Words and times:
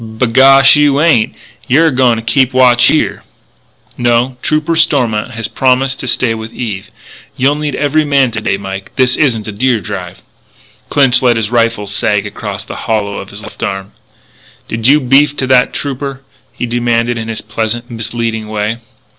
"B'gosh, 0.03 0.75
you 0.77 0.99
ain't. 0.99 1.35
You're 1.67 1.85
a 1.89 1.91
goin' 1.91 2.15
to 2.15 2.23
keep 2.23 2.53
watch 2.53 2.85
here." 2.85 3.21
"No. 3.99 4.35
Trooper 4.41 4.75
Stormont 4.75 5.29
has 5.35 5.47
promised 5.47 5.99
to 5.99 6.07
stay 6.07 6.33
with 6.33 6.51
Eve. 6.51 6.89
You'll 7.37 7.53
need 7.53 7.75
every 7.75 8.03
man 8.03 8.31
to 8.31 8.41
day, 8.41 8.57
Mike. 8.57 8.91
This 8.95 9.15
isn't 9.15 9.47
a 9.47 9.51
deer 9.51 9.79
drive." 9.79 10.23
Clinch 10.89 11.21
let 11.21 11.37
his 11.37 11.51
rifle 11.51 11.85
sag 11.85 12.25
across 12.25 12.65
the 12.65 12.75
hollow 12.89 13.19
of 13.19 13.29
his 13.29 13.43
left 13.43 13.61
arm. 13.61 13.91
"Did 14.67 14.87
you 14.87 14.99
beef 14.99 15.35
to 15.37 15.45
that 15.45 15.71
trooper?" 15.71 16.23
he 16.51 16.65
demanded 16.65 17.19
in 17.19 17.27
his 17.27 17.41
pleasant, 17.41 17.91
misleading 17.91 18.47
way. 18.47 18.79